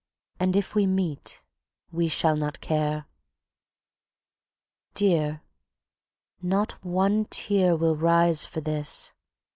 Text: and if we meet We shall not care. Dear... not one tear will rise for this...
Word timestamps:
and 0.39 0.55
if 0.55 0.73
we 0.73 0.87
meet 0.87 1.43
We 1.91 2.07
shall 2.07 2.35
not 2.35 2.59
care. 2.59 3.05
Dear... 4.95 5.43
not 6.41 6.83
one 6.83 7.25
tear 7.25 7.75
will 7.77 7.95
rise 7.97 8.43
for 8.43 8.61
this... 8.61 9.11